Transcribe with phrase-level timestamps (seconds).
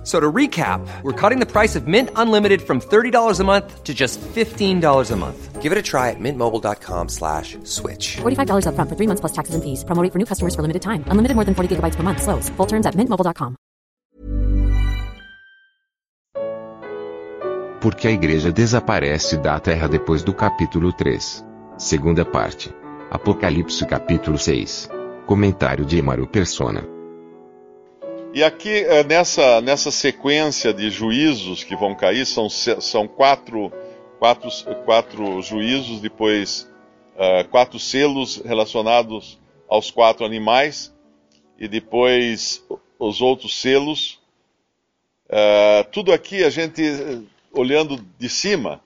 [0.00, 3.84] F- So to recap, we're cutting the price of Mint Unlimited from $30 a month
[3.84, 5.60] to just $15 a month.
[5.60, 8.16] Give it a try at mintmobile.com slash switch.
[8.22, 9.84] $45 upfront for three months plus taxes and fees.
[9.84, 11.04] Promo rate for new customers for limited time.
[11.10, 12.22] Unlimited more than 40 gigabytes per month.
[12.22, 12.48] Slows.
[12.56, 13.56] Full terms at mintmobile.com.
[17.80, 21.44] Porque a igreja desaparece da terra depois do capítulo 3.
[21.76, 22.74] Segunda parte.
[23.10, 24.88] Apocalipse capítulo 6.
[25.26, 26.82] Comentário de Emaro Persona.
[28.32, 33.72] E aqui, eh, nessa, nessa sequência de juízos que vão cair, são, são quatro,
[34.20, 34.48] quatro,
[34.84, 36.70] quatro juízos, depois
[37.18, 40.94] ah, quatro selos relacionados aos quatro animais,
[41.58, 42.64] e depois
[42.98, 44.20] os outros selos.
[45.28, 46.82] Ah, tudo aqui a gente,
[47.52, 48.80] olhando de cima,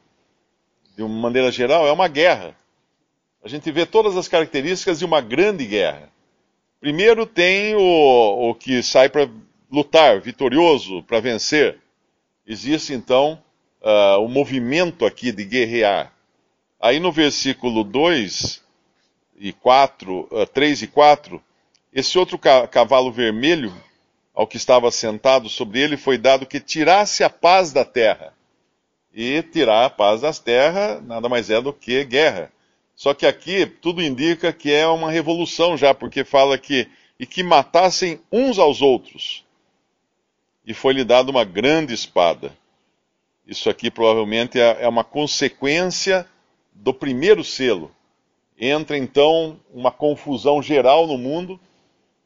[0.97, 2.57] de uma maneira geral, é uma guerra.
[3.45, 6.14] A gente vê todas as características de uma grande guerra.
[6.85, 9.27] Primeiro tem o, o que sai para
[9.73, 11.79] lutar, vitorioso, para vencer.
[12.47, 13.43] Existe então
[13.83, 16.13] ah, o movimento aqui de guerrear.
[16.79, 18.63] Aí no versículo 2
[19.39, 21.43] e 4, 3 e 4,
[21.91, 23.73] esse outro ca- cavalo vermelho,
[24.35, 28.35] ao que estava sentado sobre ele, foi dado que tirasse a paz da terra.
[29.15, 32.53] E tirar a paz das terras nada mais é do que guerra.
[32.95, 37.43] Só que aqui tudo indica que é uma revolução já, porque fala que e que
[37.43, 39.45] matassem uns aos outros.
[40.67, 42.57] E foi-lhe dada uma grande espada.
[43.47, 46.27] Isso aqui provavelmente é, é uma consequência
[46.73, 47.95] do primeiro selo.
[48.59, 51.61] Entra então uma confusão geral no mundo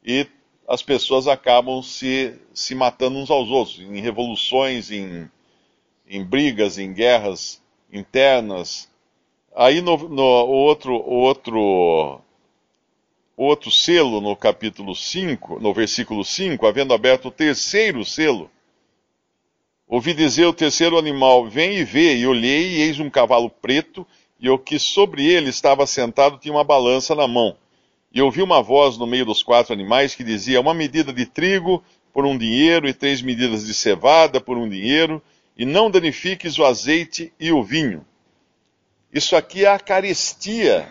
[0.05, 0.27] e
[0.67, 5.29] as pessoas acabam se, se matando uns aos outros, em revoluções, em,
[6.07, 8.89] em brigas, em guerras internas,
[9.61, 12.21] Aí no, no outro, outro,
[13.37, 18.49] outro selo, no capítulo 5, no versículo 5, havendo aberto o terceiro selo,
[19.89, 24.07] ouvi dizer o terceiro animal, vem e vê, e olhei, e eis um cavalo preto,
[24.39, 27.57] e o que sobre ele estava sentado tinha uma balança na mão.
[28.13, 31.83] E ouvi uma voz no meio dos quatro animais que dizia, uma medida de trigo
[32.13, 35.21] por um dinheiro, e três medidas de cevada por um dinheiro,
[35.57, 38.07] e não danifiques o azeite e o vinho.
[39.13, 40.89] Isso aqui é a carestia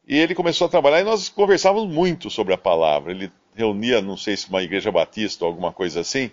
[0.06, 3.12] E ele começou a trabalhar e nós conversávamos muito sobre a palavra.
[3.12, 6.30] Ele reunia, não sei se uma igreja batista ou alguma coisa assim,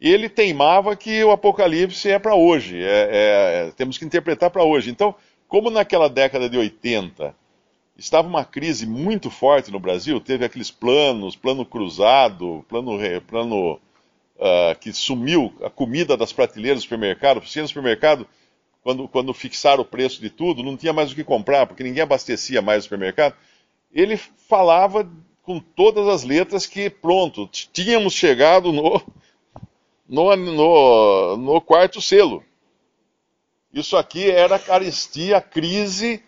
[0.00, 4.64] e ele teimava que o Apocalipse é para hoje, é, é, temos que interpretar para
[4.64, 4.90] hoje.
[4.90, 5.14] Então,
[5.46, 7.34] como naquela década de 80
[7.98, 13.72] estava uma crise muito forte no Brasil, teve aqueles planos, plano cruzado, plano, plano
[14.36, 18.26] uh, que sumiu a comida das prateleiras do supermercado, você no supermercado,
[18.82, 22.02] quando, quando fixaram o preço de tudo, não tinha mais o que comprar, porque ninguém
[22.02, 23.34] abastecia mais o supermercado.
[23.92, 25.10] Ele falava
[25.42, 29.02] com todas as letras que, pronto, tínhamos chegado no,
[30.08, 32.44] no, no, no quarto selo.
[33.74, 36.22] Isso aqui era a carestia, a crise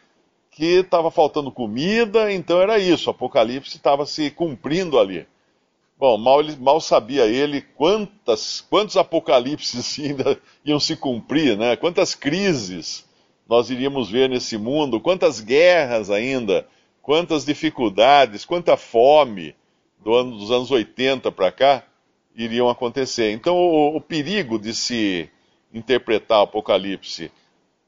[0.50, 5.26] que estava faltando comida, então era isso, o Apocalipse estava se cumprindo ali.
[5.99, 11.76] Bom, mal, mal sabia ele quantas, quantos apocalipses ainda iam se cumprir, né?
[11.76, 13.06] quantas crises
[13.47, 16.67] nós iríamos ver nesse mundo, quantas guerras ainda,
[17.02, 19.55] quantas dificuldades, quanta fome
[20.02, 21.85] do ano, dos anos 80 para cá
[22.35, 23.32] iriam acontecer.
[23.32, 25.29] Então, o, o perigo de se
[25.75, 27.31] interpretar o Apocalipse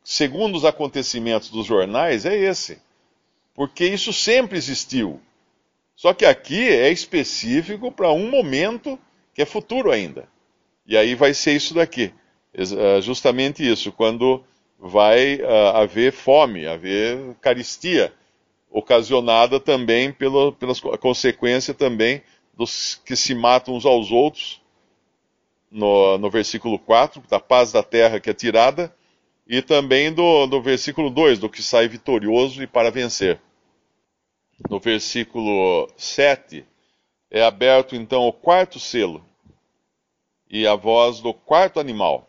[0.02, 2.78] segundo os acontecimentos dos jornais, é esse.
[3.54, 5.20] Porque isso sempre existiu.
[5.94, 8.98] Só que aqui é específico para um momento
[9.34, 10.28] que é futuro ainda.
[10.86, 12.12] E aí vai ser isso daqui.
[12.54, 14.42] É, justamente isso, quando
[14.78, 18.12] vai uh, haver fome, haver caristia,
[18.70, 22.22] ocasionada também pela, pelas consequência também
[22.54, 24.60] dos que se matam uns aos outros,
[25.70, 28.94] no, no versículo 4, da paz da terra que é tirada,
[29.46, 33.40] e também do, do versículo 2, do que sai vitorioso e para vencer.
[34.68, 36.64] No versículo 7,
[37.30, 39.24] é aberto então o quarto selo,
[40.48, 42.28] e a voz do quarto animal.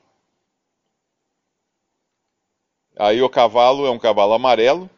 [2.97, 4.89] Aí o cavalo é um cavalo amarelo,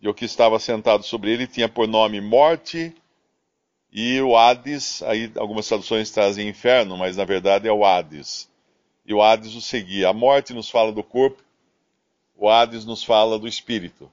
[0.00, 2.94] e o que estava sentado sobre ele tinha por nome Morte
[3.92, 5.02] e o Hades.
[5.02, 8.48] Aí algumas traduções trazem inferno, mas na verdade é o Hades.
[9.06, 10.08] E o Hades o seguia.
[10.08, 11.42] A morte nos fala do corpo,
[12.36, 14.10] o Hades nos fala do espírito,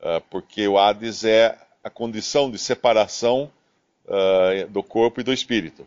[0.00, 3.50] uh, porque o Hades é a condição de separação
[4.04, 5.86] uh, do corpo e do espírito.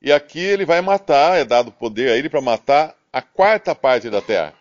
[0.00, 4.08] E aqui ele vai matar, é dado poder a ele para matar a quarta parte
[4.08, 4.54] da terra.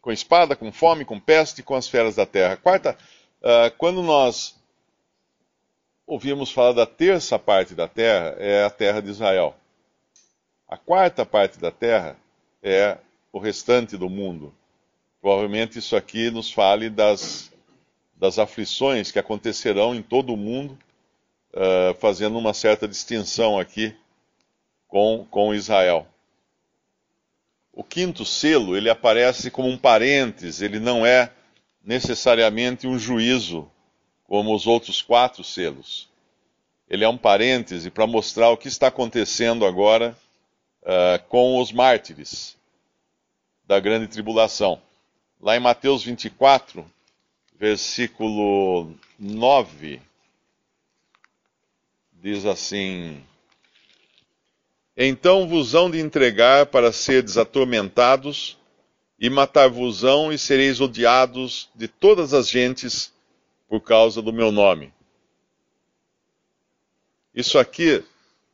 [0.00, 2.56] Com espada, com fome, com peste, com as feras da terra.
[2.56, 2.96] Quarta,
[3.40, 4.54] uh, quando nós
[6.06, 9.56] ouvimos falar da terça parte da terra, é a terra de Israel.
[10.68, 12.16] A quarta parte da terra
[12.60, 12.98] é
[13.32, 14.52] o restante do mundo.
[15.20, 17.52] Provavelmente isso aqui nos fale das,
[18.16, 20.76] das aflições que acontecerão em todo o mundo,
[21.52, 23.94] uh, fazendo uma certa distinção aqui
[24.88, 26.04] com, com Israel.
[27.72, 31.30] O quinto selo, ele aparece como um parênteses, ele não é
[31.84, 33.70] necessariamente um juízo,
[34.24, 36.08] como os outros quatro selos.
[36.90, 40.16] Ele é um parêntese para mostrar o que está acontecendo agora
[40.86, 42.56] uh, com os mártires
[43.66, 44.80] da grande tribulação.
[45.40, 46.86] Lá em Mateus 24,
[47.58, 50.00] versículo 9,
[52.12, 53.22] diz assim.
[54.96, 58.56] Então vos hão de entregar para seres atormentados,
[59.18, 63.12] e matar-vos-ão, e sereis odiados de todas as gentes
[63.66, 64.92] por causa do meu nome.
[67.34, 68.04] Isso aqui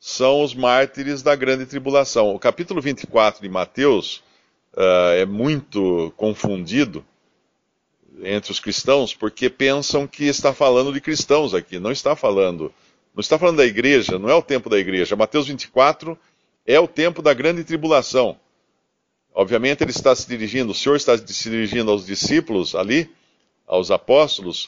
[0.05, 2.35] são os mártires da grande tribulação.
[2.35, 4.17] O capítulo 24 de Mateus
[4.75, 7.05] uh, é muito confundido
[8.21, 12.75] entre os cristãos, porque pensam que está falando de cristãos aqui, não está falando.
[13.15, 15.15] Não está falando da igreja, não é o tempo da igreja.
[15.15, 16.19] Mateus 24
[16.67, 18.37] é o tempo da grande tribulação.
[19.33, 23.09] Obviamente ele está se dirigindo, o Senhor está se dirigindo aos discípulos ali,
[23.65, 24.65] aos apóstolos,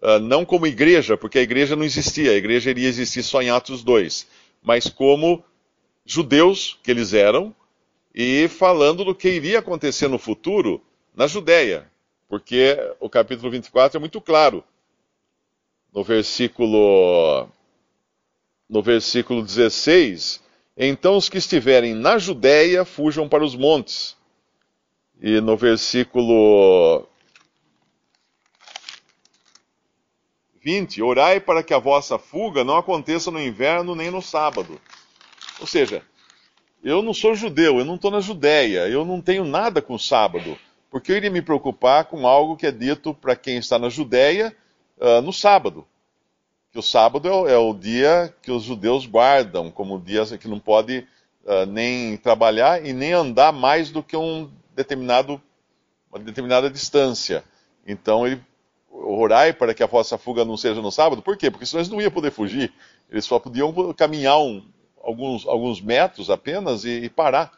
[0.00, 3.50] uh, não como igreja, porque a igreja não existia, a igreja iria existir só em
[3.50, 5.44] Atos 2, mas como
[6.04, 7.54] judeus que eles eram,
[8.14, 10.82] e falando do que iria acontecer no futuro
[11.14, 11.90] na Judéia,
[12.28, 14.64] porque o capítulo 24 é muito claro.
[15.92, 17.48] No versículo
[18.68, 20.42] no versículo 16,
[20.76, 24.16] então os que estiverem na Judéia fujam para os montes.
[25.20, 27.08] E no versículo
[30.62, 34.80] 20: Orai para que a vossa fuga não aconteça no inverno nem no sábado.
[35.60, 36.02] Ou seja,
[36.82, 39.98] eu não sou judeu, eu não estou na Judéia, eu não tenho nada com o
[39.98, 40.56] sábado,
[40.90, 44.54] porque eu iria me preocupar com algo que é dito para quem está na Judéia
[44.98, 45.86] uh, no sábado
[46.70, 50.48] que o sábado é o, é o, dia que os judeus guardam como dia que
[50.48, 51.06] não pode
[51.44, 55.40] uh, nem trabalhar e nem andar mais do que um determinado,
[56.10, 57.42] uma determinada distância.
[57.86, 58.40] Então ele
[58.90, 61.22] orai para que a vossa fuga não seja no sábado.
[61.22, 61.50] Por quê?
[61.50, 62.72] Porque senão eles não iam poder fugir.
[63.10, 64.64] Eles só podiam caminhar um,
[65.02, 67.52] alguns, alguns metros apenas e, e parar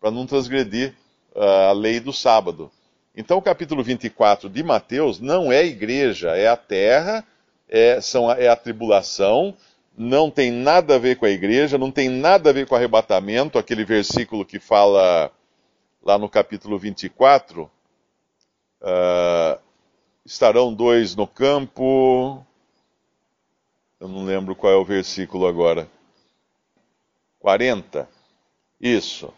[0.00, 0.94] para não transgredir
[1.34, 2.70] uh, a lei do sábado.
[3.14, 7.24] Então o capítulo 24 de Mateus não é igreja, é a terra
[7.70, 9.54] é, são, é a tribulação,
[9.96, 12.76] não tem nada a ver com a igreja, não tem nada a ver com o
[12.76, 15.30] arrebatamento, aquele versículo que fala
[16.02, 17.70] lá no capítulo 24.
[18.82, 18.88] Uh,
[20.24, 22.44] estarão dois no campo.
[23.98, 25.88] Eu não lembro qual é o versículo agora.
[27.38, 28.08] 40.
[28.80, 29.32] Isso.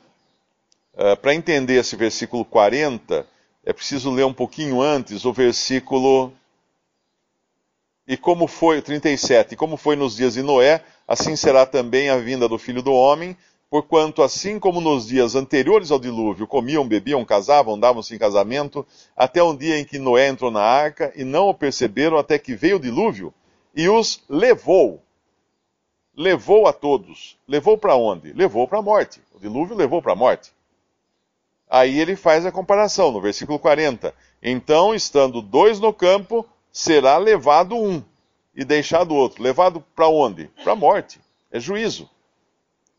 [0.95, 3.27] Uh, Para entender esse versículo 40,
[3.65, 6.33] é preciso ler um pouquinho antes o versículo
[8.07, 12.17] e como foi, 37, e como foi nos dias de Noé, assim será também a
[12.17, 13.37] vinda do filho do homem,
[13.73, 18.87] porquanto assim como nos dias anteriores ao dilúvio comiam, bebiam, casavam, davam-se em casamento,
[19.17, 22.55] até um dia em que Noé entrou na arca e não o perceberam até que
[22.55, 23.33] veio o dilúvio
[23.75, 25.02] e os levou.
[26.14, 27.38] Levou a todos.
[27.49, 28.35] Levou para onde?
[28.35, 29.23] Levou para a morte.
[29.35, 30.52] O dilúvio levou para a morte.
[31.67, 34.14] Aí ele faz a comparação no versículo 40.
[34.43, 38.05] Então, estando dois no campo, será levado um
[38.55, 39.43] e deixado outro.
[39.43, 40.50] Levado para onde?
[40.62, 41.19] Para a morte.
[41.50, 42.07] É juízo.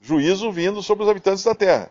[0.06, 1.90] Juízo vindo sobre os habitantes da terra.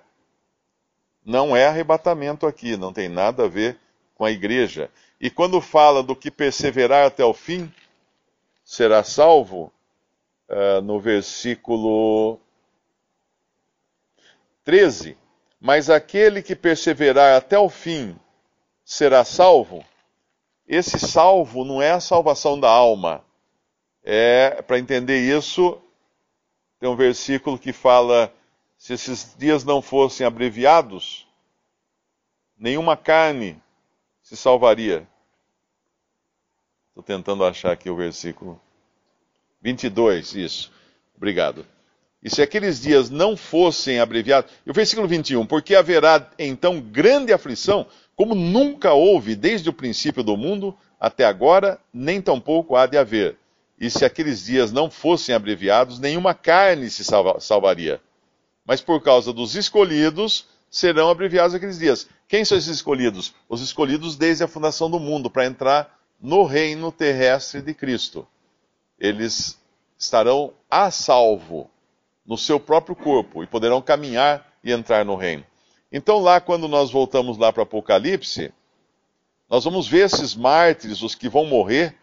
[1.24, 3.78] Não é arrebatamento aqui, não tem nada a ver
[4.14, 4.90] com a igreja.
[5.18, 7.72] E quando fala do que perseverar até o fim,
[8.62, 9.72] será salvo,
[10.46, 12.38] uh, no versículo
[14.62, 15.16] 13.
[15.58, 18.14] Mas aquele que perseverar até o fim
[18.84, 19.82] será salvo.
[20.68, 23.24] Esse salvo não é a salvação da alma.
[24.04, 25.80] É, para entender isso,
[26.82, 28.34] tem um versículo que fala:
[28.76, 31.28] se esses dias não fossem abreviados,
[32.58, 33.56] nenhuma carne
[34.20, 35.06] se salvaria.
[36.88, 38.60] Estou tentando achar aqui o versículo.
[39.60, 40.72] 22, isso.
[41.16, 41.64] Obrigado.
[42.20, 44.50] E se aqueles dias não fossem abreviados.
[44.66, 47.86] E o versículo 21, porque haverá então grande aflição,
[48.16, 53.38] como nunca houve desde o princípio do mundo até agora, nem tampouco há de haver
[53.78, 58.00] e se aqueles dias não fossem abreviados, nenhuma carne se salva, salvaria.
[58.64, 62.08] Mas por causa dos escolhidos, serão abreviados aqueles dias.
[62.26, 63.34] Quem são esses escolhidos?
[63.48, 68.26] Os escolhidos desde a fundação do mundo, para entrar no reino terrestre de Cristo.
[68.98, 69.58] Eles
[69.98, 71.68] estarão a salvo
[72.24, 75.44] no seu próprio corpo e poderão caminhar e entrar no reino.
[75.90, 78.52] Então, lá, quando nós voltamos lá para Apocalipse,
[79.50, 81.94] nós vamos ver esses mártires, os que vão morrer,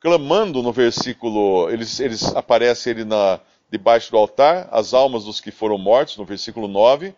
[0.00, 3.40] clamando no versículo, eles, eles aparecem ele na,
[3.70, 7.14] debaixo do altar, as almas dos que foram mortos, no versículo 9,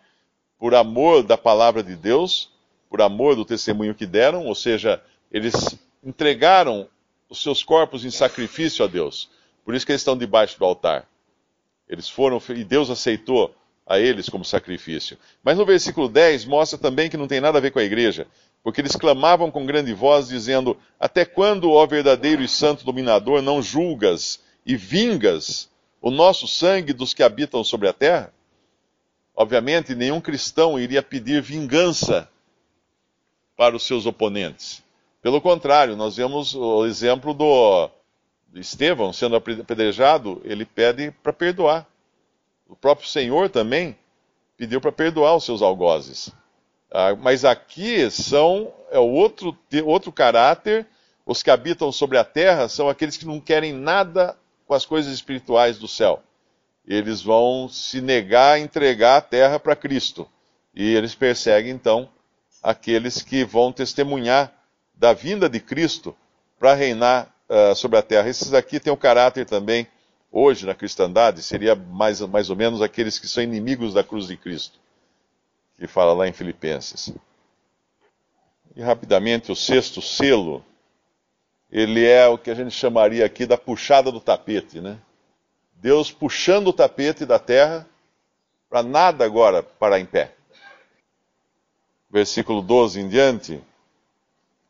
[0.57, 2.49] por amor da palavra de Deus,
[2.89, 5.53] por amor do testemunho que deram, ou seja, eles
[6.03, 6.87] entregaram
[7.29, 9.29] os seus corpos em sacrifício a Deus.
[9.63, 11.07] Por isso que eles estão debaixo do altar.
[11.87, 15.17] Eles foram, e Deus aceitou a eles como sacrifício.
[15.43, 18.27] Mas no versículo 10 mostra também que não tem nada a ver com a igreja
[18.63, 23.61] porque eles clamavam com grande voz, dizendo: Até quando, ó verdadeiro e santo dominador, não
[23.61, 25.69] julgas e vingas
[26.01, 28.33] o nosso sangue dos que habitam sobre a terra?
[29.35, 32.29] Obviamente, nenhum cristão iria pedir vingança
[33.55, 34.83] para os seus oponentes.
[35.21, 37.89] Pelo contrário, nós vemos o exemplo do
[38.55, 41.87] Estevão sendo apedrejado, ele pede para perdoar.
[42.67, 43.97] O próprio Senhor também
[44.57, 46.31] pediu para perdoar os seus algozes.
[46.91, 50.85] Ah, mas aqui são é outro, outro caráter.
[51.25, 55.13] Os que habitam sobre a terra são aqueles que não querem nada com as coisas
[55.13, 56.21] espirituais do céu.
[56.85, 60.27] Eles vão se negar a entregar a terra para Cristo.
[60.75, 62.09] E eles perseguem, então,
[62.61, 64.51] aqueles que vão testemunhar
[64.93, 66.15] da vinda de Cristo
[66.59, 68.27] para reinar uh, sobre a terra.
[68.27, 69.87] Esses aqui têm o um caráter também,
[70.31, 74.35] hoje na cristandade, seria mais, mais ou menos aqueles que são inimigos da cruz de
[74.35, 74.81] Cristo
[75.81, 77.11] que fala lá em Filipenses.
[78.75, 80.63] E rapidamente, o sexto selo,
[81.71, 84.99] ele é o que a gente chamaria aqui da puxada do tapete, né?
[85.73, 87.87] Deus puxando o tapete da terra
[88.69, 90.35] para nada agora parar em pé.
[92.11, 93.59] Versículo 12 em diante.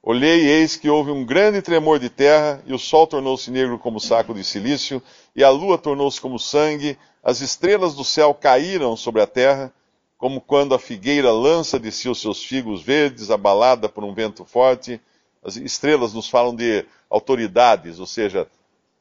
[0.01, 3.77] Olhei e eis que houve um grande tremor de terra, e o sol tornou-se negro
[3.77, 5.03] como saco de silício,
[5.35, 9.73] e a lua tornou-se como sangue, as estrelas do céu caíram sobre a terra,
[10.21, 14.45] como quando a figueira lança de si os seus figos verdes, abalada por um vento
[14.45, 15.01] forte.
[15.43, 18.47] As estrelas nos falam de autoridades, ou seja,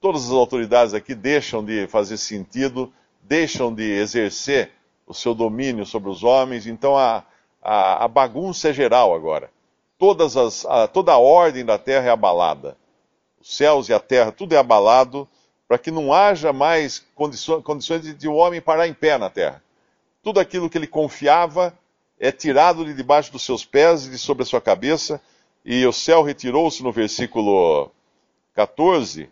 [0.01, 4.71] todas as autoridades aqui deixam de fazer sentido, deixam de exercer
[5.07, 7.23] o seu domínio sobre os homens, então a,
[7.63, 9.51] a, a bagunça é geral agora.
[9.99, 12.79] Todas as, a, toda a ordem da terra é abalada.
[13.39, 15.29] Os céus e a terra, tudo é abalado,
[15.69, 19.63] para que não haja mais condições, de, de o homem parar em pé na terra
[20.23, 21.77] tudo aquilo que ele confiava
[22.19, 25.21] é tirado de debaixo dos seus pés e de sobre a sua cabeça,
[25.65, 27.91] e o céu retirou-se no versículo
[28.55, 29.31] 14,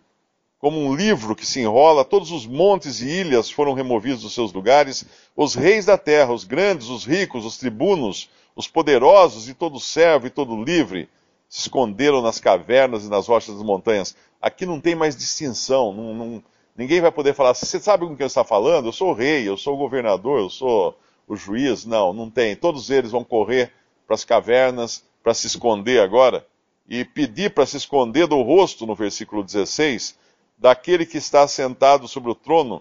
[0.58, 4.52] como um livro que se enrola, todos os montes e ilhas foram removidos dos seus
[4.52, 5.04] lugares,
[5.36, 10.26] os reis da terra, os grandes, os ricos, os tribunos, os poderosos e todo servo
[10.26, 11.08] e todo livre
[11.48, 14.16] se esconderam nas cavernas e nas rochas das montanhas.
[14.40, 16.42] Aqui não tem mais distinção, não, não
[16.78, 18.86] Ninguém vai poder falar, você sabe com quem está falando?
[18.86, 21.84] Eu sou o rei, eu sou o governador, eu sou o juiz.
[21.84, 22.54] Não, não tem.
[22.54, 23.72] Todos eles vão correr
[24.06, 26.46] para as cavernas para se esconder agora
[26.88, 30.16] e pedir para se esconder do rosto, no versículo 16,
[30.56, 32.80] daquele que está sentado sobre o trono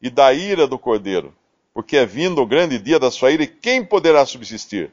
[0.00, 1.34] e da ira do cordeiro,
[1.74, 4.92] porque é vindo o grande dia da sua ira e quem poderá subsistir?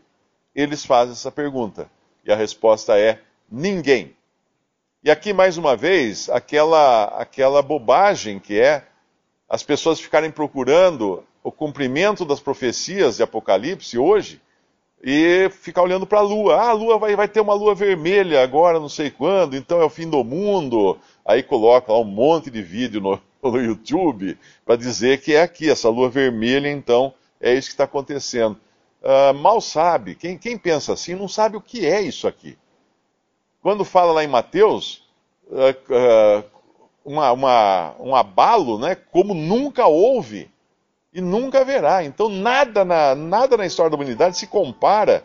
[0.56, 1.88] Eles fazem essa pergunta
[2.26, 4.16] e a resposta é: ninguém.
[5.02, 8.84] E aqui, mais uma vez, aquela, aquela bobagem que é
[9.48, 14.42] as pessoas ficarem procurando o cumprimento das profecias de Apocalipse hoje,
[15.02, 16.56] e ficar olhando para a lua.
[16.56, 19.86] Ah, a lua vai, vai ter uma lua vermelha agora, não sei quando, então é
[19.86, 20.98] o fim do mundo.
[21.26, 25.70] Aí coloca lá um monte de vídeo no, no YouTube para dizer que é aqui,
[25.70, 28.60] essa lua vermelha, então é isso que está acontecendo.
[29.02, 32.58] Uh, mal sabe, quem, quem pensa assim não sabe o que é isso aqui.
[33.62, 35.04] Quando fala lá em Mateus,
[35.48, 36.44] uh, uh,
[37.04, 40.50] uma, uma, um abalo né, como nunca houve
[41.14, 42.04] e nunca haverá.
[42.04, 45.24] Então nada na, nada na história da humanidade se compara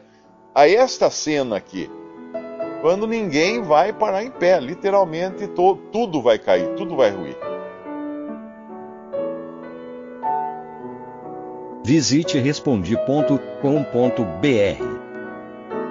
[0.55, 1.91] a esta cena aqui.
[2.81, 7.37] Quando ninguém vai parar em pé, literalmente to, tudo vai cair, tudo vai ruir.
[11.83, 14.94] Visite respondi.com.br.